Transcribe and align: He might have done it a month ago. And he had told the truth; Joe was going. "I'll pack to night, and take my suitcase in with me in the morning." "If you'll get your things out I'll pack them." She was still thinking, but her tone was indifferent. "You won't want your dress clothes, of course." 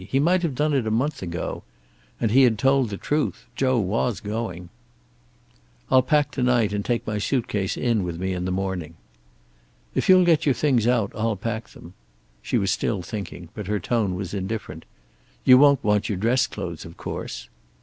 He 0.09 0.19
might 0.19 0.41
have 0.41 0.55
done 0.55 0.73
it 0.73 0.87
a 0.87 0.89
month 0.89 1.21
ago. 1.21 1.61
And 2.19 2.31
he 2.31 2.41
had 2.41 2.57
told 2.57 2.89
the 2.89 2.97
truth; 2.97 3.45
Joe 3.55 3.77
was 3.79 4.19
going. 4.19 4.69
"I'll 5.91 6.01
pack 6.01 6.31
to 6.31 6.41
night, 6.41 6.73
and 6.73 6.83
take 6.83 7.05
my 7.05 7.19
suitcase 7.19 7.77
in 7.77 8.03
with 8.03 8.19
me 8.19 8.33
in 8.33 8.45
the 8.45 8.51
morning." 8.51 8.95
"If 9.93 10.09
you'll 10.09 10.25
get 10.25 10.43
your 10.43 10.55
things 10.55 10.87
out 10.87 11.11
I'll 11.13 11.35
pack 11.37 11.69
them." 11.69 11.93
She 12.41 12.57
was 12.57 12.71
still 12.71 13.03
thinking, 13.03 13.49
but 13.53 13.67
her 13.67 13.79
tone 13.79 14.15
was 14.15 14.33
indifferent. 14.33 14.85
"You 15.45 15.59
won't 15.59 15.83
want 15.83 16.09
your 16.09 16.17
dress 16.17 16.47
clothes, 16.47 16.83
of 16.83 16.97
course." 16.97 17.47